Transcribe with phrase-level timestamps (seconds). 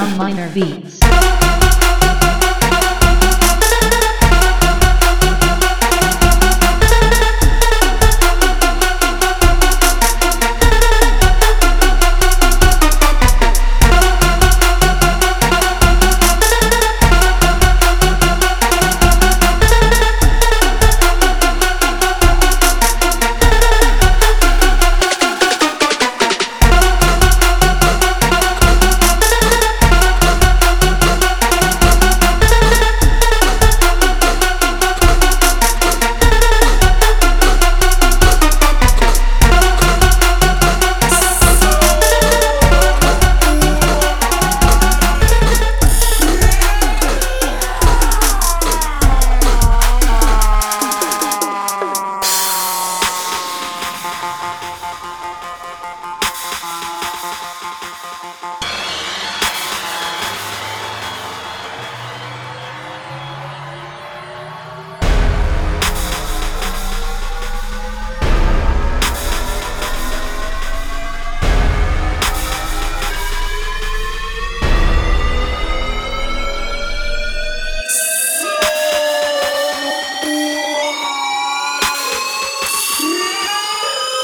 [0.00, 1.09] Down Minor Beats.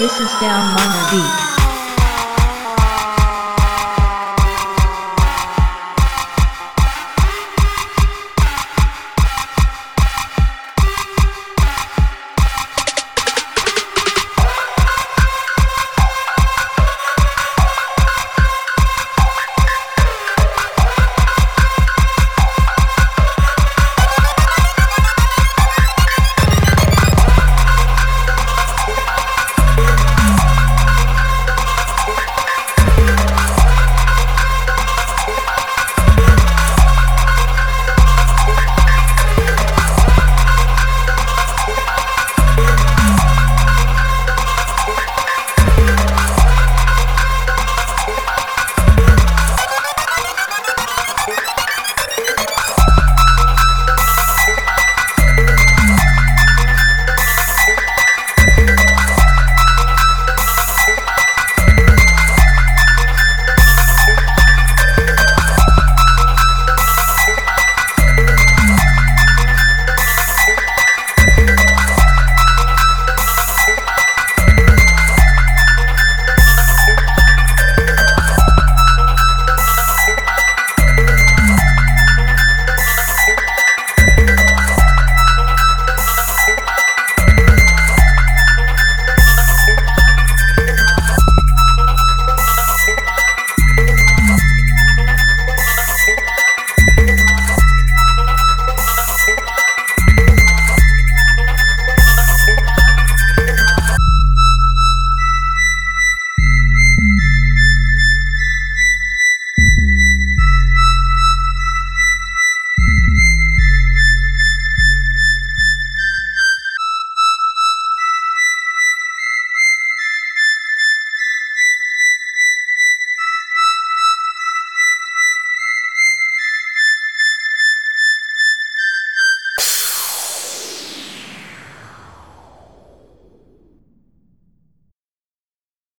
[0.06, 1.45] This is Down Minor Beats.